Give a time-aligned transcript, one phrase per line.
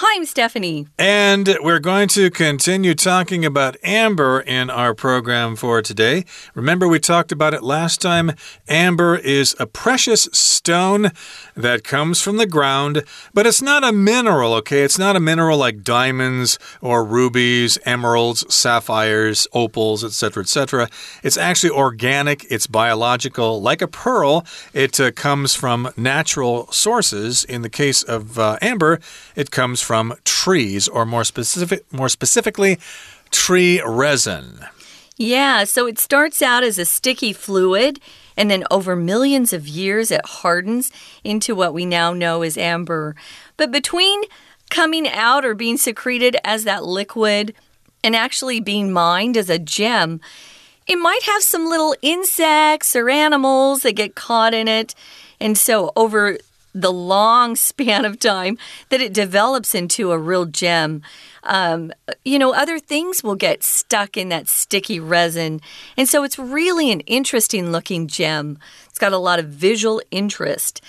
[0.00, 0.86] Hi, I'm Stephanie.
[0.96, 6.24] And we're going to continue talking about amber in our program for today.
[6.54, 8.30] Remember, we talked about it last time.
[8.68, 11.10] Amber is a precious stone
[11.56, 13.02] that comes from the ground,
[13.34, 14.82] but it's not a mineral, okay?
[14.82, 20.88] It's not a mineral like diamonds or rubies, emeralds, sapphires, opals, etc., etc.
[21.24, 23.60] It's actually organic, it's biological.
[23.60, 27.42] Like a pearl, it uh, comes from natural sources.
[27.42, 29.00] In the case of uh, amber,
[29.34, 32.78] it comes from trees, or more specific, more specifically,
[33.30, 34.60] tree resin.
[35.16, 37.98] Yeah, so it starts out as a sticky fluid,
[38.36, 40.92] and then over millions of years, it hardens
[41.24, 43.16] into what we now know as amber.
[43.56, 44.24] But between
[44.68, 47.54] coming out or being secreted as that liquid
[48.04, 50.20] and actually being mined as a gem,
[50.86, 54.94] it might have some little insects or animals that get caught in it.
[55.40, 56.36] And so, over
[56.80, 61.02] the long span of time that it develops into a real gem.
[61.44, 61.92] Um,
[62.24, 65.60] you know, other things will get stuck in that sticky resin.
[65.96, 68.58] And so it's really an interesting looking gem.
[68.88, 70.80] It's got a lot of visual interest.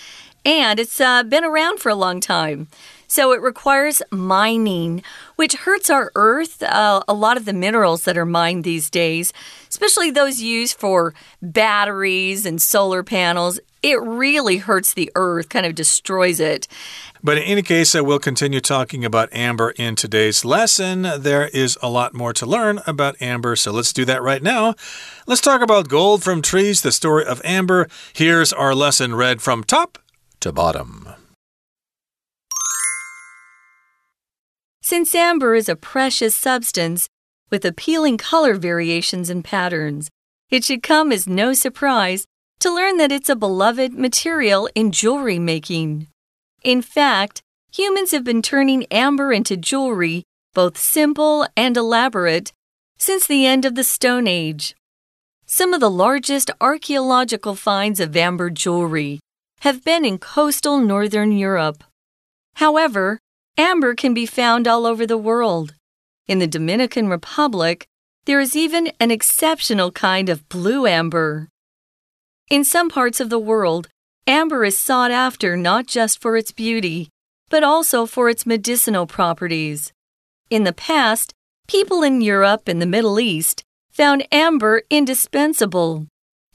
[0.45, 2.67] And it's uh, been around for a long time.
[3.07, 5.01] So it requires mining,
[5.35, 6.61] which hurts our earth.
[6.61, 9.33] Uh, a lot of the minerals that are mined these days,
[9.67, 15.75] especially those used for batteries and solar panels, it really hurts the earth, kind of
[15.75, 16.67] destroys it.
[17.23, 21.03] But in any case, uh, we'll continue talking about amber in today's lesson.
[21.17, 24.75] There is a lot more to learn about amber, so let's do that right now.
[25.27, 27.87] Let's talk about gold from trees, the story of amber.
[28.13, 29.97] Here's our lesson read from top
[30.41, 31.09] to bottom.
[34.81, 37.07] Since amber is a precious substance
[37.49, 40.09] with appealing color variations and patterns,
[40.49, 42.25] it should come as no surprise
[42.59, 46.07] to learn that it's a beloved material in jewelry making.
[46.63, 52.51] In fact, humans have been turning amber into jewelry, both simple and elaborate,
[52.97, 54.75] since the end of the Stone Age.
[55.45, 59.19] Some of the largest archaeological finds of amber jewelry
[59.61, 61.83] have been in coastal northern Europe.
[62.55, 63.19] However,
[63.57, 65.73] amber can be found all over the world.
[66.27, 67.87] In the Dominican Republic,
[68.25, 71.47] there is even an exceptional kind of blue amber.
[72.49, 73.89] In some parts of the world,
[74.25, 77.09] amber is sought after not just for its beauty,
[77.47, 79.93] but also for its medicinal properties.
[80.49, 81.31] In the past,
[81.67, 83.61] people in Europe and the Middle East
[83.91, 86.07] found amber indispensable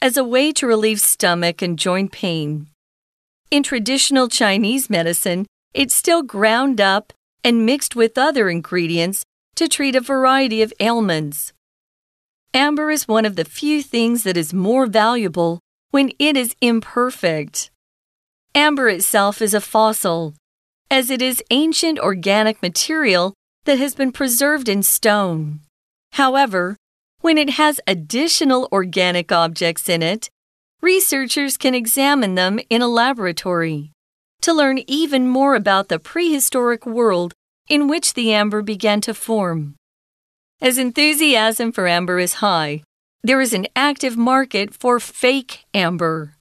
[0.02, 2.66] as a way to relieve stomach and joint pain.
[3.52, 7.12] In traditional Chinese medicine, it's still ground up
[7.44, 9.22] and mixed with other ingredients
[9.54, 11.52] to treat a variety of ailments.
[12.52, 15.60] Amber is one of the few things that is more valuable
[15.94, 17.70] when it is imperfect.
[18.52, 20.34] Amber itself is a fossil,
[20.90, 23.32] as it is ancient organic material
[23.64, 25.60] that has been preserved in stone.
[26.14, 26.76] However,
[27.20, 30.28] when it has additional organic objects in it,
[30.82, 33.92] researchers can examine them in a laboratory
[34.42, 37.34] to learn even more about the prehistoric world
[37.68, 39.76] in which the amber began to form.
[40.60, 42.82] As enthusiasm for amber is high,
[43.24, 46.36] there is an active market for fake amber.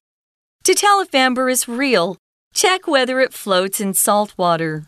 [0.66, 2.18] To tell if amber is real,
[2.54, 4.88] check whether it floats in salt water.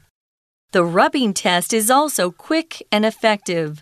[0.73, 3.81] The rubbing test is also quick and effective.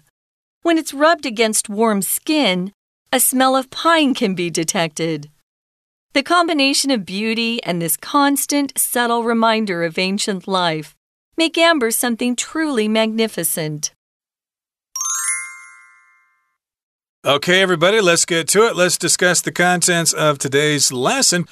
[0.62, 2.72] When it's rubbed against warm skin,
[3.12, 5.32] a smell of pine can be detected.
[6.14, 10.94] The combination of beauty and this constant, subtle reminder of ancient life
[11.36, 13.92] make amber something truly magnificent.
[17.26, 18.76] Okay, everybody, let's get to it.
[18.76, 21.48] Let's discuss the contents of today's lesson.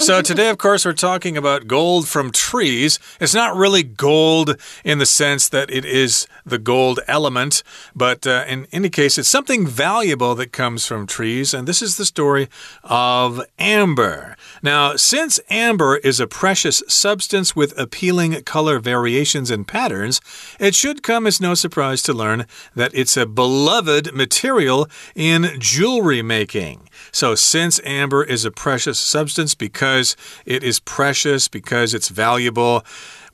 [0.00, 2.98] so, today, of course, we're talking about gold from trees.
[3.20, 7.62] It's not really gold in the sense that it is the gold element,
[7.94, 11.54] but uh, in any case, it's something valuable that comes from trees.
[11.54, 12.48] And this is the story
[12.82, 14.36] of amber.
[14.60, 20.20] Now, since amber is a precious substance with appealing color variations and patterns,
[20.58, 26.22] it should come as no surprise to learn that it's a beloved material in jewelry
[26.22, 26.88] making.
[27.12, 32.84] So, since amber is a precious substance because it is precious, because it's valuable,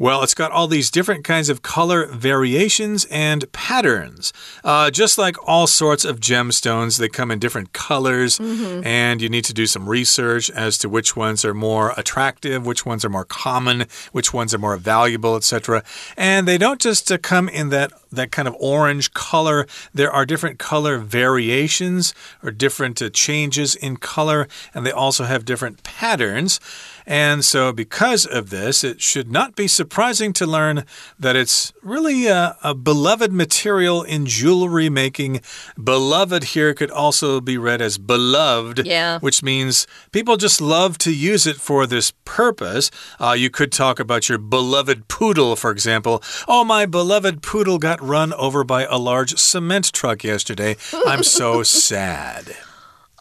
[0.03, 4.33] well, it's got all these different kinds of color variations and patterns.
[4.65, 8.87] Uh, just like all sorts of gemstones, they come in different colors, mm -hmm.
[8.87, 12.85] and you need to do some research as to which ones are more attractive, which
[12.85, 15.83] ones are more common, which ones are more valuable, etc.
[16.17, 19.67] And they don't just uh, come in that that kind of orange color.
[19.95, 25.25] There are different color variations or different uh, change ranges in color and they also
[25.25, 26.61] have different patterns.
[27.07, 30.85] And so, because of this, it should not be surprising to learn
[31.19, 35.41] that it's really a, a, beloved material in jewelry making.
[35.83, 39.19] Beloved here could also be read as beloved, yeah.
[39.21, 42.91] which means people just love to use it for this purpose.
[43.21, 46.23] Uh, you could talk about your beloved poodle, for example.
[46.47, 50.77] Oh, my beloved poodle got run over by a large cement truck yesterday.
[51.07, 52.57] I'm so sad.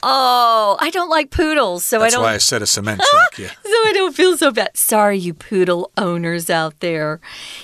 [0.04, 2.24] Oh, I don't like poodles, so That's I don't.
[2.24, 3.38] That's why I said a cement truck.
[3.38, 3.48] Yeah.
[3.64, 4.76] so I don't feel so bad.
[4.76, 7.20] Sorry, you poodle owners out there.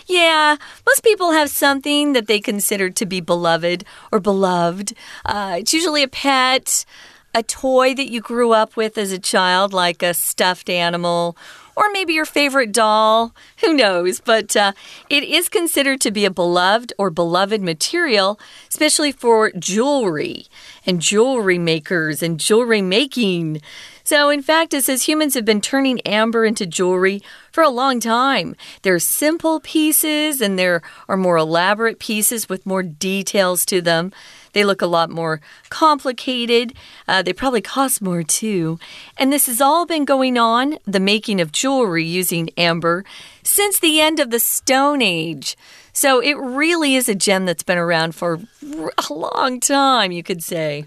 [0.05, 4.93] Yeah, most people have something that they consider to be beloved or beloved.
[5.25, 6.85] Uh, it's usually a pet,
[7.33, 11.35] a toy that you grew up with as a child, like a stuffed animal
[11.77, 13.35] or maybe your favorite doll.
[13.63, 14.19] Who knows?
[14.19, 14.73] But uh,
[15.11, 20.47] it is considered to be a beloved or beloved material, especially for jewelry
[20.87, 23.61] and jewelry makers and jewelry making.
[24.03, 27.21] So, in fact, it says humans have been turning amber into jewelry
[27.51, 28.55] for a long time.
[28.81, 34.11] There are simple pieces and there are more elaborate pieces with more details to them.
[34.53, 36.73] They look a lot more complicated.
[37.07, 38.79] Uh, they probably cost more too.
[39.17, 43.03] And this has all been going on, the making of jewelry using amber,
[43.43, 45.57] since the end of the Stone Age.
[45.93, 50.43] So it really is a gem that's been around for a long time, you could
[50.43, 50.85] say.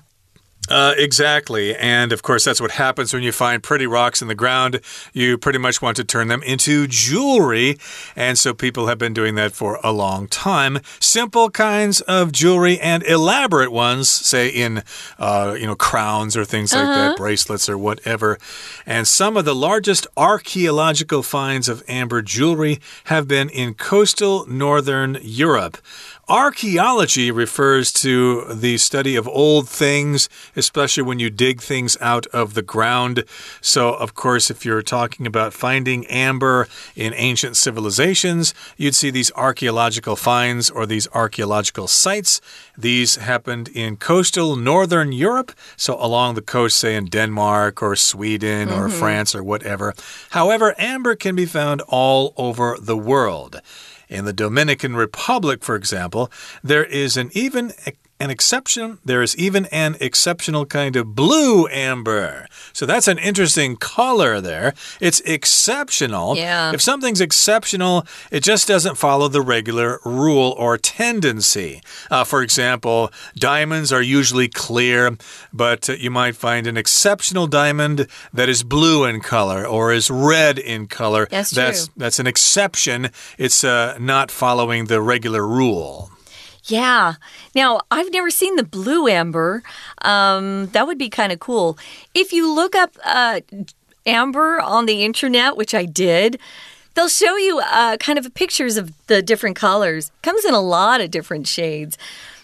[0.71, 1.75] Uh, exactly.
[1.75, 4.81] And of course, that's what happens when you find pretty rocks in the ground.
[5.13, 7.77] You pretty much want to turn them into jewelry.
[8.15, 10.79] And so people have been doing that for a long time.
[11.01, 14.85] Simple kinds of jewelry and elaborate ones, say in,
[15.19, 16.95] uh, you know, crowns or things like uh -huh.
[16.95, 17.17] that, uh-huh.
[17.17, 18.39] bracelets or whatever.
[18.87, 25.19] And some of the largest archaeological finds of amber jewelry have been in coastal northern
[25.23, 25.79] Europe.
[26.31, 32.55] Archaeology refers to the study of old things, especially when you dig things out of
[32.55, 33.25] the ground.
[33.61, 39.33] So, of course, if you're talking about finding amber in ancient civilizations, you'd see these
[39.33, 42.41] archaeological finds or these archaeological sites.
[42.79, 48.69] These happened in coastal northern Europe, so along the coast, say in Denmark or Sweden
[48.69, 48.79] mm -hmm.
[48.79, 49.01] or mm-hmm.
[49.01, 49.95] France or whatever.
[50.29, 53.61] However, amber can be found all over the world.
[54.11, 56.33] In the Dominican Republic, for example,
[56.65, 57.73] there is an even
[58.21, 58.99] an exception.
[59.05, 62.47] There is even an exceptional kind of blue amber.
[62.73, 64.75] So that's an interesting color there.
[65.01, 66.37] It's exceptional.
[66.37, 66.73] Yeah.
[66.73, 71.83] If something's exceptional, it just doesn't follow the regular rule or tendency.
[72.11, 75.17] Uh, for example, diamonds are usually clear,
[75.53, 80.11] but uh, you might find an exceptional diamond that is blue in color or is
[80.11, 81.27] red in color.
[81.31, 81.95] That's that's, true.
[81.97, 83.09] that's an exception.
[83.39, 86.11] It's uh, not following the regular rule.
[86.71, 87.15] Yeah.
[87.55, 89.63] Now, I've never seen the blue amber.
[90.03, 91.77] Um, that would be kind of cool.
[92.15, 93.41] If you look up uh,
[94.07, 96.39] amber on the internet, which I did,
[96.95, 100.13] they'll show you uh, kind of pictures of the different colors.
[100.23, 101.99] Comes in a lot of different shades.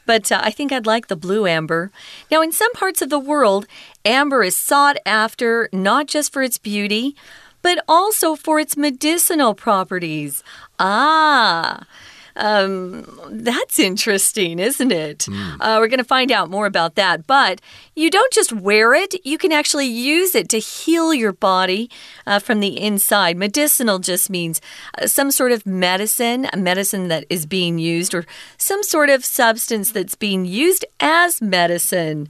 [0.07, 1.91] But uh, I think I'd like the blue amber.
[2.31, 3.67] Now, in some parts of the world,
[4.05, 7.15] amber is sought after not just for its beauty,
[7.63, 10.43] but also for its medicinal properties.
[10.79, 11.85] Ah.
[12.37, 15.21] Um, that's interesting, isn't it?
[15.21, 15.57] Mm.
[15.59, 17.27] Uh, we're going to find out more about that.
[17.27, 17.61] But
[17.95, 21.91] you don't just wear it, you can actually use it to heal your body
[22.27, 23.37] uh, from the inside.
[23.37, 24.61] Medicinal just means
[25.01, 28.27] uh, some sort of medicine, a medicine that is being used, or
[28.59, 32.29] some sort of substance that's being used as medicine.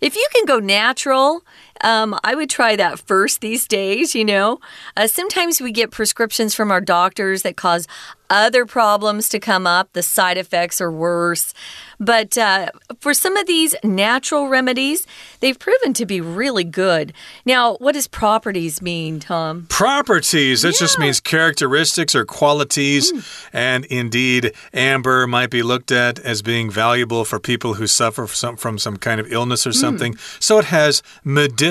[0.00, 1.44] If you can go natural,
[1.82, 4.60] um, I would try that first these days, you know.
[4.96, 7.86] Uh, sometimes we get prescriptions from our doctors that cause
[8.30, 9.92] other problems to come up.
[9.92, 11.52] The side effects are worse.
[12.00, 15.06] But uh, for some of these natural remedies,
[15.40, 17.12] they've proven to be really good.
[17.44, 19.66] Now, what does properties mean, Tom?
[19.68, 20.62] Properties.
[20.62, 20.78] That yeah.
[20.80, 23.12] just means characteristics or qualities.
[23.12, 23.48] Mm.
[23.52, 28.34] And indeed, amber might be looked at as being valuable for people who suffer from
[28.34, 29.78] some, from some kind of illness or hmm.
[29.78, 30.14] something.
[30.14, 30.42] Mm.
[30.42, 31.63] So it has medicinal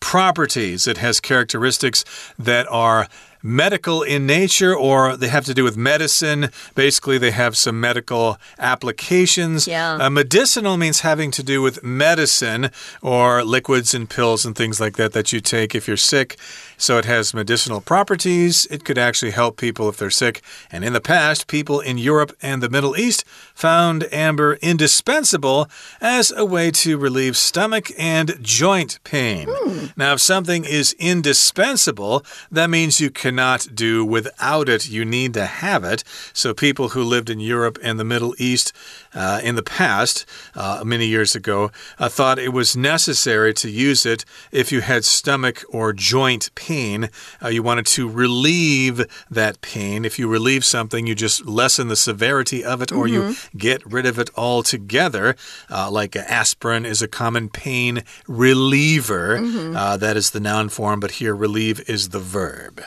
[0.00, 2.04] properties, it has characteristics
[2.38, 3.08] that are
[3.42, 6.50] medical in nature or they have to do with medicine.
[6.74, 9.68] Basically, they have some medical applications.
[9.68, 9.94] Yeah.
[9.94, 12.70] Uh, medicinal means having to do with medicine
[13.02, 16.36] or liquids and pills and things like that that you take if you're sick.
[16.76, 18.66] So it has medicinal properties.
[18.70, 20.42] It could actually help people if they're sick.
[20.70, 25.68] And in the past, people in Europe and the Middle East found amber indispensable
[26.00, 29.48] as a way to relieve stomach and joint pain.
[29.50, 29.86] Hmm.
[29.96, 34.88] Now, if something is indispensable, that means you cannot do without it.
[34.88, 36.04] You need to have it.
[36.32, 38.72] So people who lived in Europe and the Middle East
[39.14, 44.04] uh, in the past, uh, many years ago, uh, thought it was necessary to use
[44.04, 46.65] it if you had stomach or joint pain.
[46.68, 50.04] Uh, you wanted to relieve that pain.
[50.04, 53.12] If you relieve something, you just lessen the severity of it or mm -hmm.
[53.12, 53.58] you mm-hmm.
[53.58, 55.36] get rid of it altogether.
[55.70, 59.38] Uh, like aspirin is a common pain reliever.
[59.38, 59.98] Mm -hmm.
[59.98, 62.80] that is the noun form, but here relieve is the verb.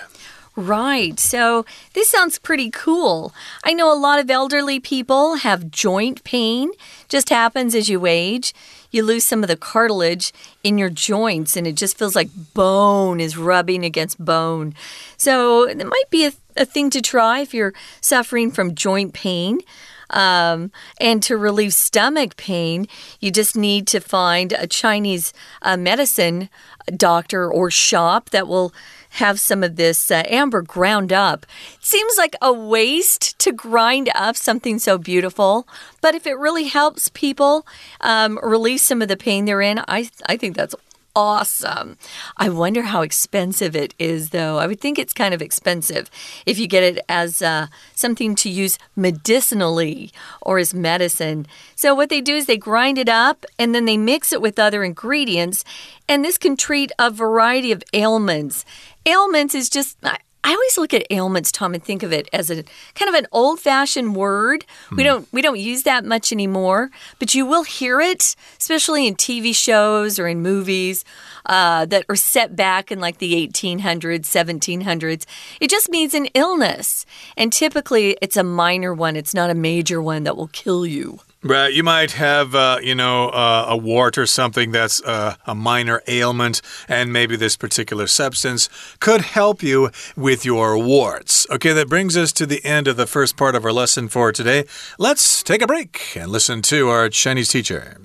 [0.59, 1.17] Right.
[1.19, 3.33] So this sounds pretty cool.
[3.63, 6.71] I know a lot of elderly people have joint pain.
[7.07, 8.53] Just happens as you age.
[8.91, 13.19] You lose some of the cartilage in your joints, and it just feels like bone
[13.19, 14.74] is rubbing against bone.
[15.17, 19.60] So it might be a, a thing to try if you're suffering from joint pain.
[20.12, 22.88] Um, and to relieve stomach pain,
[23.19, 26.50] you just need to find a Chinese uh, medicine
[26.91, 28.74] doctor or shop that will
[29.13, 31.46] have some of this uh, amber ground up.
[31.74, 35.67] It seems like a waste to grind up something so beautiful,
[36.01, 37.65] but if it really helps people
[38.01, 40.75] um, release some of the pain they're in, I, I think that's
[41.15, 41.97] awesome.
[42.37, 44.57] I wonder how expensive it is, though.
[44.57, 46.09] I would think it's kind of expensive
[46.45, 50.11] if you get it as uh, something to use medicinally
[50.41, 51.47] or as medicine.
[51.75, 54.59] So, what they do is they grind it up and then they mix it with
[54.59, 55.63] other ingredients,
[56.07, 58.65] and this can treat a variety of ailments.
[59.05, 59.97] Ailments is just.
[60.43, 62.63] I always look at ailments, Tom, and think of it as a
[62.96, 64.65] kind of an old-fashioned word.
[64.89, 64.96] Hmm.
[64.96, 69.15] We don't we don't use that much anymore, but you will hear it, especially in
[69.15, 71.03] TV shows or in movies
[71.46, 75.25] uh, that are set back in like the 1800s, 1700s.
[75.60, 77.05] It just means an illness,
[77.36, 79.15] and typically it's a minor one.
[79.15, 81.19] It's not a major one that will kill you.
[81.42, 81.75] Right.
[81.75, 86.00] You might have, uh, you know, uh, a wart or something that's uh, a minor
[86.08, 91.46] ailment, and maybe this particular substance could help you with your warts.
[91.50, 94.32] Okay, that brings us to the end of the first part of our lesson for
[94.32, 94.64] today.
[94.99, 97.99] Let's take a break and listen to our Chinese teacher.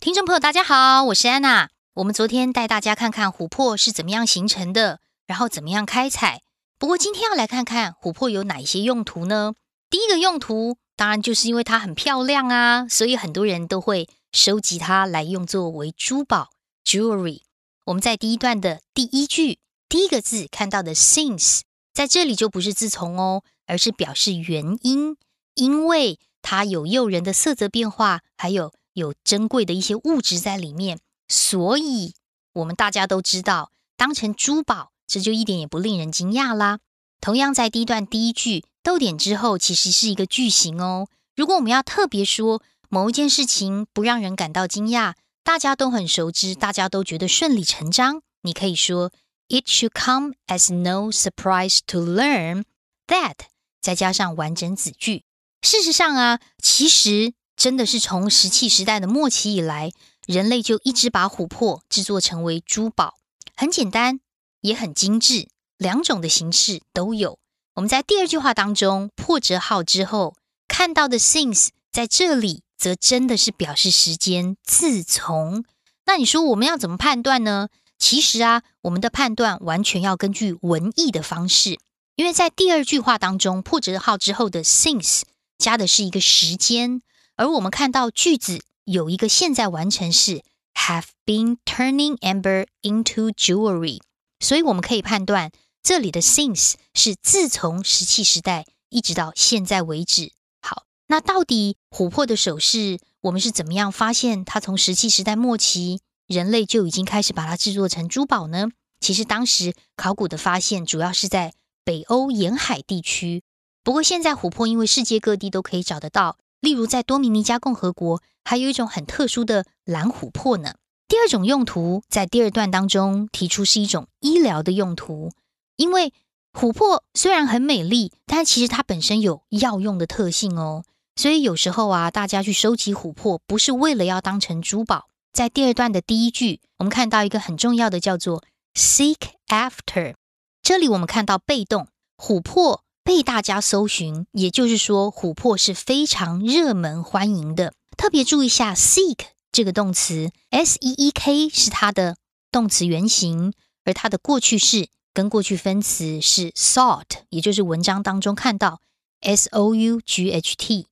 [0.00, 1.68] 听众朋友，大家好，我是安娜。
[1.96, 6.40] 我们昨天带大家看看琥珀是怎么样形成的，然后怎么样开采。
[6.78, 9.52] 不过今天要来看看琥珀有哪一些用途呢？
[9.89, 16.49] 第一个用途当然，就是因为它很漂亮啊，所以很多人都会收集它来用作为珠宝
[16.83, 17.43] （jewelry）。
[17.85, 21.61] 我们在第一段的第一句第一个字看到的 since，
[21.93, 25.15] 在这里就不是自从哦，而是表示原因，
[25.55, 32.13] 因为它有诱人的色泽变化，还有有珍贵的一些物质在里面，所以
[32.53, 36.79] 我们大家都知道，当成珠宝，这就一点也不令人惊讶啦。
[37.21, 38.65] 同样，在第一段第一句。
[38.87, 41.09] 逗点之后其实是一个句型哦。
[41.35, 49.11] 如果我们要特别说某一件事情不让人感到惊讶，大家都很熟知，大家都觉得顺理成章，你可以说
[49.49, 52.63] It should come as no surprise to learn
[53.07, 53.35] that，
[53.81, 55.25] 再加上完整子句。
[55.61, 59.91] 事实上啊，其实真的是从石器时代的末期以来，
[60.25, 63.15] 人类就一直把琥珀制作成为珠宝，
[63.53, 64.21] 很简单，
[64.61, 67.37] 也很精致，两种的形式都有。
[67.77, 70.35] 我们在第二句话当中破折号之后
[70.67, 75.63] 看到的 since 在这里则真的是表示时间自从。
[76.07, 77.69] 那你说我们要怎么判断呢？
[77.99, 81.77] 其实啊，我们的判断完全要根据文意的方式，
[82.15, 85.21] 因为在第二句话当中破折号之后的 since
[85.59, 87.03] 加的是一个时间，
[87.35, 90.41] 而我们看到句子有一个现在完成式
[90.73, 94.01] have been turning amber into jewelry，
[94.39, 95.51] 所以我们可以判断。
[95.83, 100.31] 这里的 since 是自从石器时代一直到现在为止。
[100.61, 108.67] 好，那到底琥珀的首饰，我们是怎么样发现它从石器时代末期人类就已经开始把它制作成珠宝呢？
[108.99, 111.53] 其实当时考古的发现主要是在
[111.85, 113.43] 北欧沿海地区。
[113.83, 120.73] 不过现在琥珀因为世界各地都可以找得到，例如在多米尼加共和国还有一种很特殊的蓝琥珀呢。
[121.07, 125.31] 第二种用途在第二段当中提出是一种医疗的用途。
[125.77, 126.13] 因为
[126.51, 130.83] 琥珀虽然很美丽，但其实它本身有药用的特性哦。
[131.15, 135.07] 所以有时候啊，大家去收集琥珀，不是为了要当成珠宝。
[135.33, 138.43] 在第二段的第一句，我们看到一个很重要的叫做
[138.73, 139.17] “seek
[139.47, 140.15] after”。
[140.61, 147.73] 这里我们看到被动，琥珀被大家搜寻，也就是说，琥珀是非常热门欢迎的。
[147.95, 149.19] 特别注意一下 “seek”
[149.51, 152.17] 这个动词，“s e e k” 是它的
[152.51, 153.53] 动词原形，
[153.85, 154.89] 而它的过去式。
[155.17, 158.81] 跟过去分词是 sought，也就是文章当中看到
[159.21, 160.85] s o u g h t。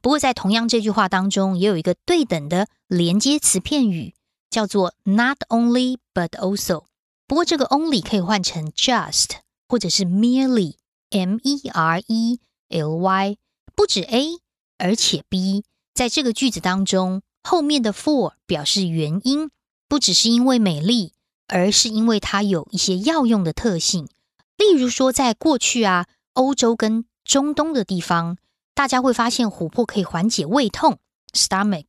[0.00, 4.14] 不过在同样这句话当中，也有一个对等的连接词片语，
[4.48, 6.84] 叫做 not only but also。
[7.26, 9.30] 不过这个 only 可以换成 just
[9.68, 13.36] 或者是 merely，m e r e l y。
[13.74, 14.38] 不止 A，
[14.78, 19.50] 而且 B，在这个句子当中，后面的 for 表示原因，
[19.88, 21.14] 不只是因为美丽，
[21.52, 24.08] 而是因为它有一些药用的特性。
[24.56, 28.38] 例如说，在过去啊，欧洲跟中东的地方。
[28.74, 30.98] 大家会发现琥珀可以缓解胃痛
[31.34, 31.84] （stomach）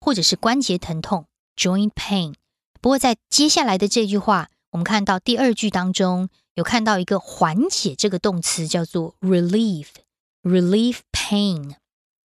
[0.00, 2.34] 或者是关节疼痛 （joint pain）。
[2.80, 11.76] 不过在接下来的这句话，我们看到第二句当中有看到一个缓解这个动词叫做 relieve，relieve pain。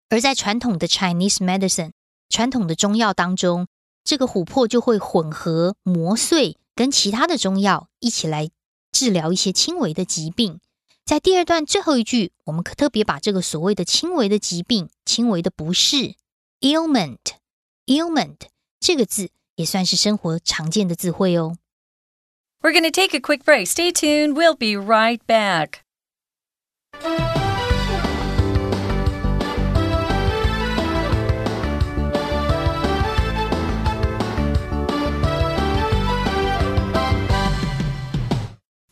[0.10, 1.92] 而在传统的 Chinese medicine
[2.30, 3.66] 传统的中药当中，
[4.04, 8.52] 这个琥珀就会混合磨碎跟其他的中药一起来
[8.92, 10.60] 治疗一些轻微的疾病。
[11.06, 16.16] 在第二段最后一句，我们可特别把这个所谓的轻微的疾病、轻微的不适
[16.62, 18.38] （ailment），ailment
[18.80, 21.58] 这个字也算是生活常见的词汇哦。
[22.62, 23.68] We're going to take a quick break.
[23.68, 24.34] Stay tuned.
[24.34, 25.85] We'll be right back.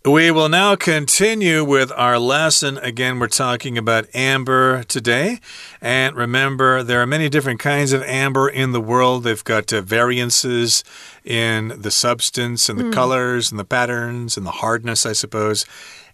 [0.05, 2.77] We will now continue with our lesson.
[2.79, 5.39] Again, we're talking about amber today.
[5.79, 9.23] And remember, there are many different kinds of amber in the world.
[9.23, 10.83] They've got uh, variances
[11.23, 12.91] in the substance and the mm.
[12.91, 15.65] colors and the patterns and the hardness, I suppose.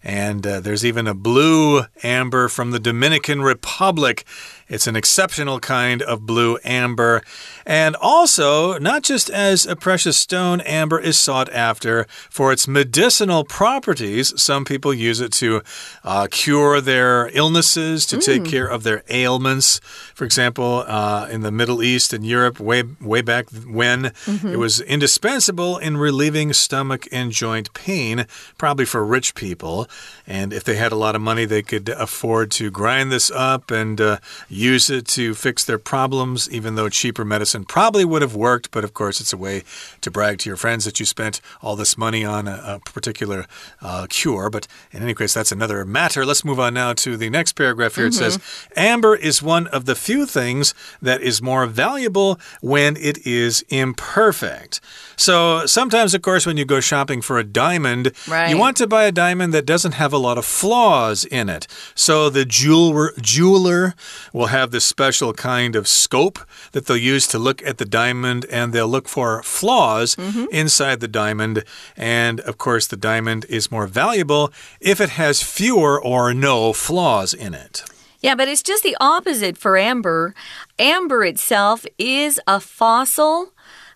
[0.03, 4.23] And uh, there's even a blue amber from the Dominican Republic.
[4.69, 7.23] It's an exceptional kind of blue amber.
[7.65, 13.43] And also, not just as a precious stone, amber is sought after for its medicinal
[13.43, 14.39] properties.
[14.39, 15.61] Some people use it to
[16.03, 18.23] uh, cure their illnesses, to mm.
[18.23, 19.79] take care of their ailments.
[20.13, 24.35] For example, uh, in the Middle East and Europe, way, way back when, mm -hmm.
[24.35, 24.59] it mm-hmm.
[24.59, 28.25] was indispensable in relieving stomach and joint pain,
[28.57, 29.87] probably for rich people.
[30.27, 33.71] And if they had a lot of money, they could afford to grind this up
[33.71, 34.17] and uh,
[34.59, 38.71] use it to fix their problems, even though cheaper medicine probably would have worked.
[38.71, 39.63] But of course, it's a way
[40.01, 43.45] to brag to your friends that you spent all this money on a, a particular
[43.81, 44.49] uh, cure.
[44.49, 46.25] But in any case, that's another matter.
[46.25, 48.07] Let's move on now to the next paragraph here.
[48.07, 48.25] Mm -hmm.
[48.25, 48.93] It says mm-hmm.
[48.93, 54.81] Amber is one of the few things that is more valuable when it is imperfect.
[55.15, 58.49] So sometimes, of course, when you go shopping for a diamond, right.
[58.49, 61.67] you want to buy a diamond that doesn't have a lot of flaws in it.
[61.95, 63.95] So the jeweler, jeweler
[64.31, 66.39] will have this special kind of scope
[66.71, 70.47] that they'll use to look at the diamond and they'll look for flaws mm -hmm.
[70.51, 71.63] inside the diamond.
[71.95, 77.33] And of course, the diamond is more valuable if it has fewer or no flaws
[77.33, 77.83] in it.
[78.21, 80.33] Yeah, but it's just the opposite for amber.
[80.77, 83.53] Amber itself is a fossil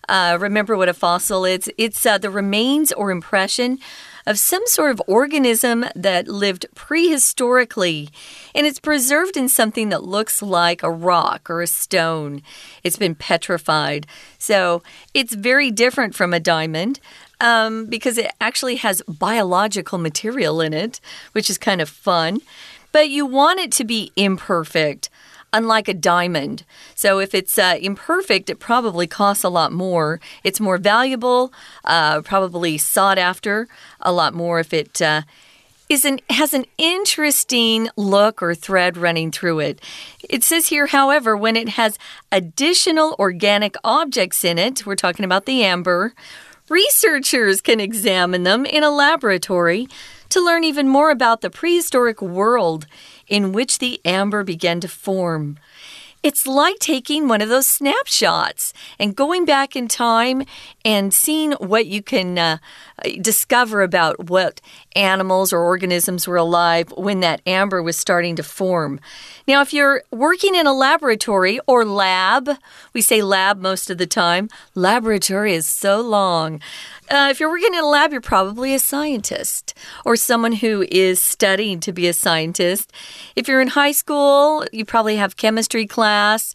[0.08, 1.70] uh, remember what a fossil is?
[1.78, 3.78] It's uh, the remains or impression
[4.26, 8.10] of some sort of organism that lived prehistorically,
[8.54, 12.42] and it's preserved in something that looks like a rock or a stone.
[12.82, 14.06] It's been petrified.
[14.38, 14.82] So
[15.12, 17.00] it's very different from a diamond.
[17.40, 21.00] Um, because it actually has biological material in it,
[21.32, 22.38] which is kind of fun.
[22.92, 25.10] But you want it to be imperfect
[25.54, 26.64] unlike a diamond.
[26.94, 30.20] So if it's uh, imperfect, it probably costs a lot more.
[30.42, 31.52] It's more valuable,
[31.84, 33.68] uh, probably sought after
[34.00, 35.00] a lot more if it.
[35.00, 35.22] Uh,
[35.86, 39.80] is an, has an interesting look or thread running through it.
[40.30, 41.98] It says here, however, when it has
[42.32, 46.14] additional organic objects in it, we're talking about the amber,
[46.70, 49.86] researchers can examine them in a laboratory
[50.30, 52.86] to learn even more about the prehistoric world
[53.28, 55.58] in which the amber began to form.
[56.24, 60.44] It's like taking one of those snapshots and going back in time
[60.82, 62.58] and seeing what you can uh,
[63.20, 64.62] discover about what
[64.94, 69.00] animals or organisms were alive when that amber was starting to form.
[69.46, 72.48] Now, if you're working in a laboratory or lab,
[72.92, 76.60] we say lab most of the time, laboratory is so long.
[77.10, 81.20] Uh, if you're working in a lab, you're probably a scientist or someone who is
[81.20, 82.92] studying to be a scientist.
[83.36, 86.54] If you're in high school, you probably have chemistry class.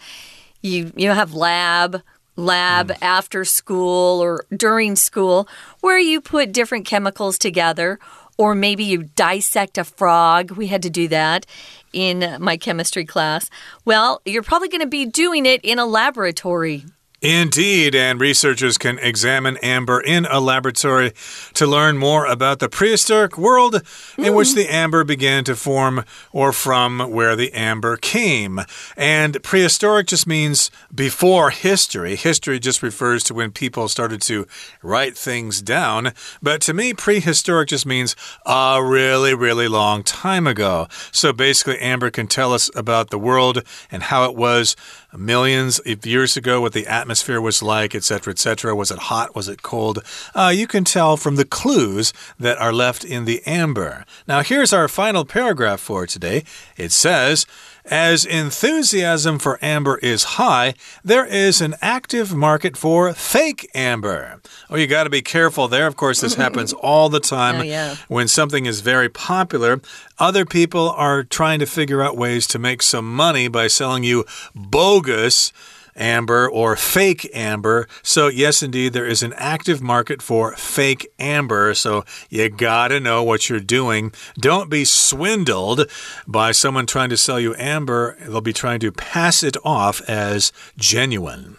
[0.62, 2.02] You you have lab
[2.40, 2.98] lab mm.
[3.02, 5.48] after school or during school
[5.82, 8.00] where you put different chemicals together
[8.40, 10.52] or maybe you dissect a frog.
[10.52, 11.46] We had to do that
[11.92, 13.50] in my chemistry class.
[13.84, 16.86] Well, you're probably going to be doing it in a laboratory.
[17.22, 21.12] Indeed, and researchers can examine amber in a laboratory
[21.54, 24.26] to learn more about the prehistoric world mm.
[24.26, 28.62] in which the amber began to form or from where the amber came.
[28.96, 32.16] And prehistoric just means before history.
[32.16, 34.48] History just refers to when people started to
[34.82, 36.14] write things down.
[36.42, 40.88] But to me, prehistoric just means a really, really long time ago.
[41.12, 44.78] So basically, amber can tell us about the world and how it was
[45.18, 47.09] millions of years ago, what the atmosphere
[47.42, 48.76] was like, etc., etc.
[48.76, 49.36] Was it hot?
[49.36, 50.04] Was it cold?
[50.36, 54.06] Uh, you can tell from the clues that are left in the amber.
[54.28, 56.44] Now, here's our final paragraph for today.
[56.78, 57.46] It says,
[57.86, 64.42] as enthusiasm for amber is high, there is an active market for fake amber.
[64.70, 65.88] Oh, you got to be careful there.
[65.88, 67.62] Of course, this happens all the time.
[67.62, 67.96] Oh, yeah.
[68.08, 69.82] When something is very popular,
[70.20, 74.26] other people are trying to figure out ways to make some money by selling you
[74.54, 75.52] bogus
[76.00, 77.88] amber or fake amber.
[78.02, 81.74] So, yes, indeed, there is an active market for fake amber.
[81.74, 84.14] So, you gotta know what you're doing.
[84.40, 85.90] Don't be swindled
[86.26, 88.18] by someone trying to sell you amber.
[88.22, 91.58] They'll be trying to pass it off as genuine.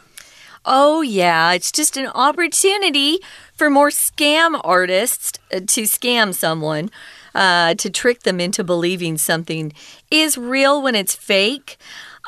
[0.65, 3.19] Oh, yeah, it's just an opportunity
[3.55, 6.91] for more scam artists uh, to scam someone.
[7.33, 9.73] Uh, to trick them into believing something
[10.11, 11.77] is real when it's fake.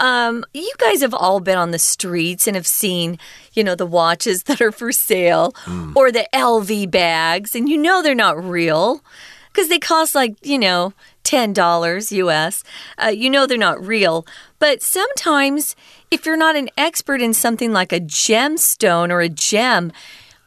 [0.01, 3.19] Um, you guys have all been on the streets and have seen,
[3.53, 5.95] you know, the watches that are for sale mm.
[5.95, 9.03] or the LV bags, and you know they're not real
[9.53, 10.93] because they cost like, you know,
[11.25, 12.65] $10 US.
[13.03, 14.27] Uh, you know they're not real.
[14.59, 15.77] But sometimes,
[16.11, 19.93] if you're not an expert in something like a gemstone or a gem,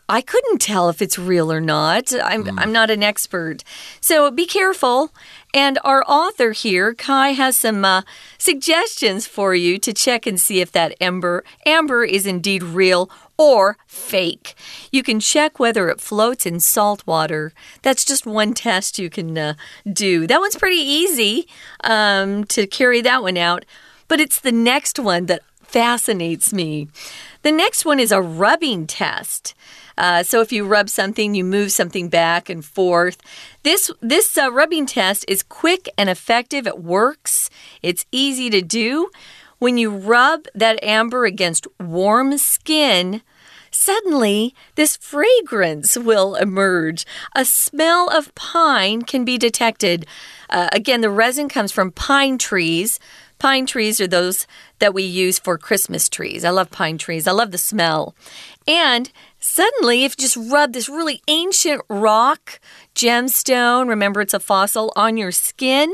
[0.07, 2.13] I couldn't tell if it's real or not.
[2.13, 2.59] I'm, mm.
[2.59, 3.63] I'm not an expert.
[3.99, 5.11] So be careful.
[5.53, 8.03] And our author here, Kai, has some uh,
[8.37, 13.77] suggestions for you to check and see if that amber, amber is indeed real or
[13.87, 14.53] fake.
[14.91, 17.51] You can check whether it floats in salt water.
[17.81, 19.53] That's just one test you can uh,
[19.91, 20.27] do.
[20.27, 21.47] That one's pretty easy
[21.83, 23.65] um, to carry that one out.
[24.07, 26.87] But it's the next one that fascinates me.
[27.41, 29.55] The next one is a rubbing test.
[29.97, 33.17] Uh, so if you rub something, you move something back and forth.
[33.63, 36.67] This this uh, rubbing test is quick and effective.
[36.67, 37.49] It works.
[37.81, 39.09] It's easy to do.
[39.59, 43.21] When you rub that amber against warm skin,
[43.71, 47.05] suddenly this fragrance will emerge.
[47.33, 50.05] A smell of pine can be detected.
[50.49, 52.99] Uh, again, the resin comes from pine trees.
[53.39, 54.47] Pine trees are those
[54.79, 56.45] that we use for Christmas trees.
[56.45, 57.27] I love pine trees.
[57.27, 58.15] I love the smell.
[58.67, 59.11] And
[59.47, 62.59] Suddenly, if you just rub this really ancient rock
[62.95, 65.93] gemstone, remember it's a fossil, on your skin,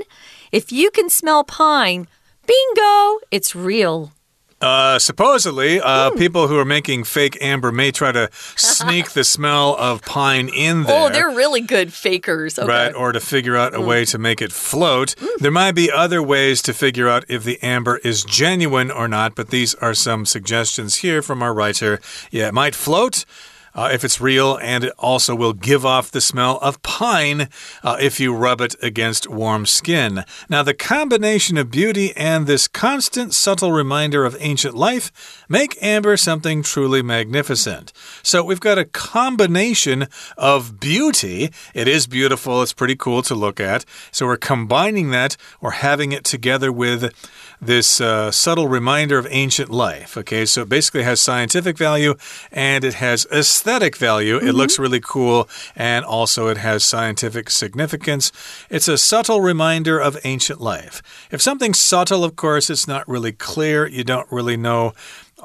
[0.53, 2.07] if you can smell pine,
[2.47, 4.13] bingo, it's real.
[4.61, 6.17] Uh, supposedly, uh, mm.
[6.17, 10.83] people who are making fake amber may try to sneak the smell of pine in
[10.83, 11.07] there.
[11.07, 12.59] Oh, they're really good fakers.
[12.59, 12.67] Okay.
[12.67, 13.87] Right, or to figure out a mm.
[13.87, 15.15] way to make it float.
[15.17, 15.37] Mm.
[15.39, 19.35] There might be other ways to figure out if the amber is genuine or not,
[19.35, 21.99] but these are some suggestions here from our writer.
[22.29, 23.25] Yeah, it might float
[23.73, 27.47] uh, if it's real, and it also will give off the smell of pine
[27.83, 30.23] uh, if you rub it against warm skin.
[30.49, 36.17] Now, the combination of beauty and this constant subtle reminder of ancient life make amber
[36.17, 37.93] something truly magnificent.
[38.23, 40.07] So, we've got a combination
[40.37, 41.51] of beauty.
[41.73, 43.85] It is beautiful, it's pretty cool to look at.
[44.11, 47.13] So, we're combining that or having it together with
[47.61, 50.17] this uh, subtle reminder of ancient life.
[50.17, 52.15] Okay, so it basically has scientific value
[52.51, 54.35] and it has aesthetic value.
[54.35, 54.43] Mm -hmm.
[54.43, 54.57] It mm-hmm.
[54.57, 58.31] looks really cool and also it has scientific significance.
[58.69, 61.01] It's a subtle reminder of ancient life.
[61.29, 63.87] If something's subtle, of course, it's not really clear.
[63.87, 64.93] You don't really know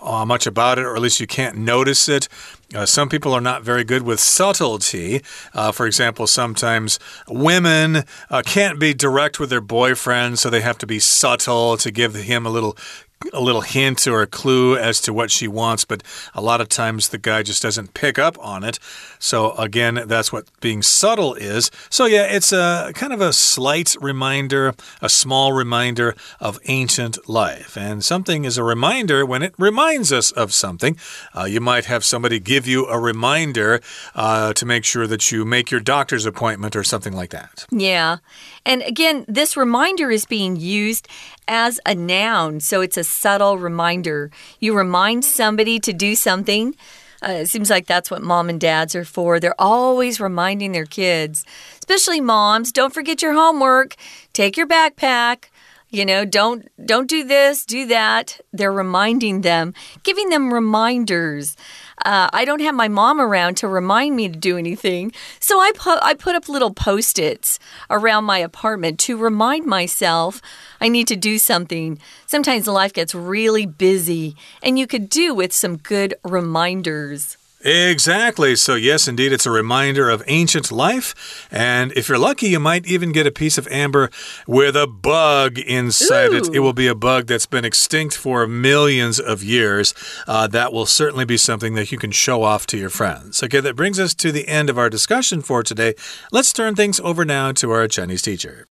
[0.00, 2.28] uh, much about it, or at least you can't notice it.
[2.74, 5.22] Uh, some people are not very good with subtlety.
[5.54, 10.78] Uh, for example, sometimes women uh, can't be direct with their boyfriend, so they have
[10.78, 12.76] to be subtle to give him a little
[13.32, 16.02] a little hint or a clue as to what she wants, but
[16.34, 18.78] a lot of times the guy just doesn't pick up on it.
[19.18, 21.70] So, again, that's what being subtle is.
[21.88, 27.76] So, yeah, it's a kind of a slight reminder, a small reminder of ancient life.
[27.76, 30.96] And something is a reminder when it reminds us of something.
[31.34, 33.80] Uh, you might have somebody give you a reminder
[34.14, 37.66] uh, to make sure that you make your doctor's appointment or something like that.
[37.70, 38.18] Yeah.
[38.66, 41.06] And again, this reminder is being used
[41.46, 44.32] as a noun, so it's a subtle reminder.
[44.58, 46.74] You remind somebody to do something.
[47.22, 49.38] Uh, it seems like that's what mom and dads are for.
[49.38, 51.44] They're always reminding their kids,
[51.78, 53.94] especially moms, don't forget your homework,
[54.32, 55.44] take your backpack.
[55.88, 58.40] You know, don't don't do this, do that.
[58.52, 59.72] They're reminding them,
[60.02, 61.56] giving them reminders.
[62.04, 65.70] Uh, I don't have my mom around to remind me to do anything, so I
[65.76, 70.42] put I put up little post-its around my apartment to remind myself
[70.80, 72.00] I need to do something.
[72.26, 77.35] Sometimes life gets really busy, and you could do with some good reminders.
[77.65, 78.55] Exactly.
[78.55, 81.13] So, yes, indeed, it's a reminder of ancient life.
[81.51, 84.09] And if you're lucky, you might even get a piece of amber
[84.47, 86.37] with a bug inside Ooh.
[86.37, 86.55] it.
[86.55, 89.93] It will be a bug that's been extinct for millions of years.
[90.27, 93.43] Uh, that will certainly be something that you can show off to your friends.
[93.43, 95.93] Okay, that brings us to the end of our discussion for today.
[96.31, 98.65] Let's turn things over now to our Chinese teacher.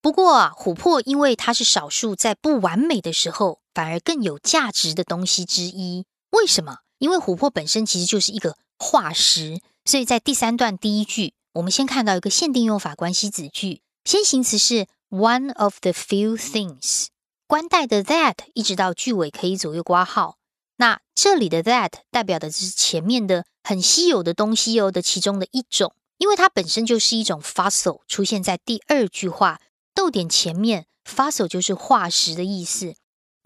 [0.00, 6.04] 不过啊，琥珀因为它是少数在不完美的时候反而更有价值的东西之一。
[6.30, 6.78] 为什么？
[6.99, 17.07] 因为琥珀本身其实就是一个化石，所以在第三段第一句，我们先看到一个限定用法关系子句，先行词是 one of the few things，
[17.47, 20.37] 冠带的 that 一直到句尾可以左右挂号。
[20.77, 29.59] 那这里的 that 代表的是前面的很稀有的东西哦的其中的一种，因为它本身就是一种 fossil，出现在第二句话
[29.95, 32.95] 逗点前面，fossil 就是化石的意思。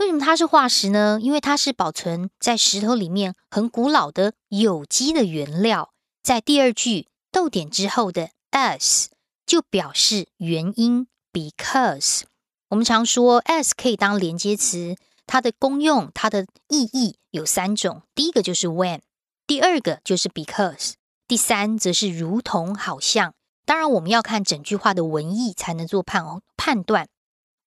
[0.02, 1.20] 为什么它是化石呢？
[1.22, 5.94] 因为它是保存在石头里面很古老的有机的原料。
[6.24, 9.06] 在第二句逗点之后的 as
[9.46, 12.24] 就表示原因，because。
[12.70, 14.96] 我们常说 as 可以当连接词，
[15.28, 18.02] 它的功用、它的意义有三种。
[18.16, 19.02] 第一个就是 when，
[19.46, 20.94] 第二个就是 because，
[21.28, 23.36] 第三则是如同、好像。
[23.68, 26.26] 当然，我们要看整句话的文意才能做判
[26.58, 27.08] 判断。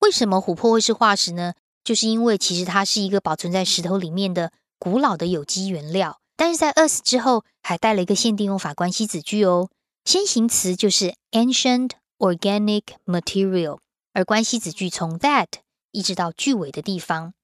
[0.01, 1.55] 为什么琥珀会是化石呢？
[1.85, 9.69] 就是因为其实它是一个保存在石头里面的古老的有机原料，但是在 us 之后还带了一个限定用法关系子句哦。
[10.05, 13.79] 先行词就是 ancient organic material，
[14.13, 15.49] 而关系子句从 that
[15.93, 17.35] 一直到句尾的地方。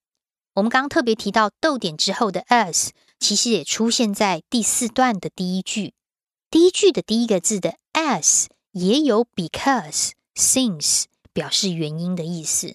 [0.54, 5.94] 我们刚刚特别提到逗点之后的 us，其实也出现在第四段的第一句。
[6.50, 12.74] 第一句的第一个字的 as 也有 because since 表示原因的意思。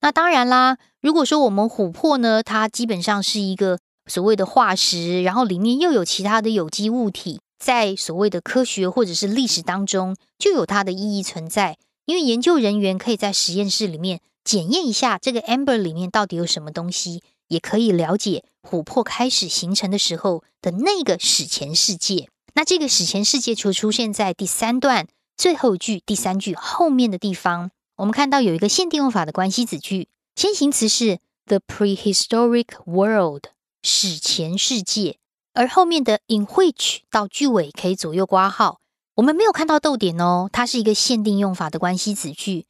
[0.00, 11.76] 那当然啦，如果说我们琥珀呢，它基本上是一个所谓的化石，然后里面又有其他的有机物体，在所谓的科学或者是历史当中就有它的意义存在。
[12.06, 22.28] 因为研究人员可以在实验室里面检验一下这个 amber 里面到底有什么东西，也可以了解琥珀开始形成的时候的那个史前世界。
[22.54, 25.06] 那这个史前世界就出现在第三段
[25.36, 27.70] 最后一句第三句后面的地方。
[27.98, 33.46] 我们看到有一个限定用法的关系子句，先行词是 the prehistoric world
[33.82, 35.18] 史前世界，
[35.52, 38.80] 而后面的 in which 到句尾可以左右挂号。
[39.16, 42.66] 我们没有看到逗点哦，它是一个限定用法的关系子句。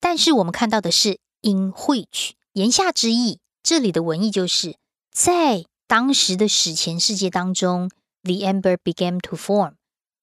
[0.00, 4.76] 但是我们看到的是 in which，言下之意，这里的文意就是
[5.12, 7.90] 在当时的史前世界当中
[8.22, 9.74] ，the amber began to form，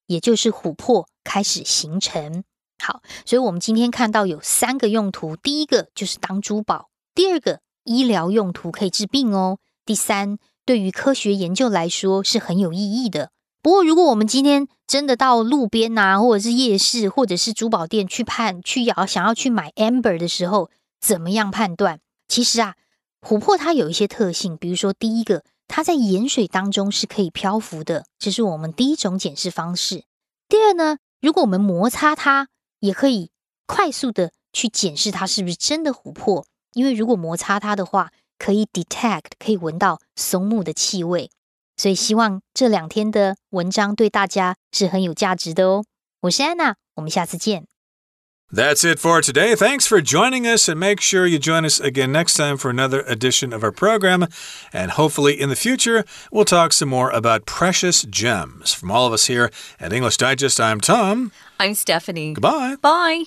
[0.07, 2.43] 也就是琥珀开始形成。
[2.79, 13.31] 好，所以我们今天看到有三个用途，第一个就是当珠宝，第二个医疗用途可以治病哦，第三对于科学研究来说是很有意义的。
[13.61, 20.69] 不过，如果我们今天真的到路边呐，或者是夜市，或者是珠宝店去判去要想要去买 amber 的时候，
[21.01, 21.99] 怎么样判断？
[22.29, 22.75] 其实啊，
[23.21, 30.03] 琥珀它有一些特性，比如说第一个，它在盐水当中是可以漂浮的，这是我们第一种检视方式。
[30.47, 32.47] 第二呢，如果我们摩擦它，
[32.79, 33.31] 也可以
[33.65, 41.29] 快速的去检视它是不是真的琥珀，因为如果摩擦它的话，可以 detect 可以闻到松木的气味，
[41.75, 45.83] 所以希望这两天的文章对大家是很有价值的哦。
[46.21, 47.67] 我是安娜，我们下次见。
[48.49, 49.55] That's it for today.
[49.55, 53.01] Thanks for joining us, and make sure you join us again next time for another
[53.01, 54.27] edition of our program.
[54.71, 58.73] And hopefully, in the future, we'll talk some more about precious gems.
[58.73, 61.33] From all of us here at English Digest, I'm Tom.
[61.59, 62.33] I'm Stephanie.
[62.33, 62.75] Goodbye.
[62.81, 63.23] Bye.